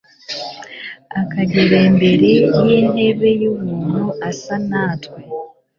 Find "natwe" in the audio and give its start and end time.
4.67-5.19